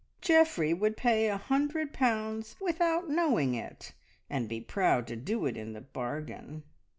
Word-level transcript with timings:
Geoffrey 0.19 0.73
would 0.73 0.97
pay 0.97 1.27
a 1.27 1.37
hundred 1.37 1.93
pounds 1.93 2.55
without 2.59 3.07
knowing 3.07 3.53
it, 3.53 3.93
and 4.31 4.49
be 4.49 4.59
proud 4.59 5.05
to 5.05 5.15
do 5.15 5.45
it 5.45 5.55
into 5.55 5.73
the 5.73 5.81
bargain!" 5.81 6.63